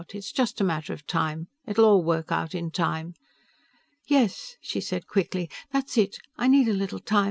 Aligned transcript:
It's 0.15 0.31
just 0.31 0.59
a 0.59 0.63
matter 0.63 0.93
of 0.93 1.05
time. 1.05 1.45
It'll 1.67 1.85
all 1.85 2.03
work 2.03 2.31
out 2.31 2.55
in 2.55 2.71
time." 2.71 3.13
"Yes," 4.07 4.55
she 4.59 4.81
said 4.81 5.05
quickly, 5.05 5.47
"that's 5.71 5.95
it. 5.95 6.17
I 6.37 6.47
need 6.47 6.67
a 6.67 6.73
little 6.73 6.97
time. 6.97 7.19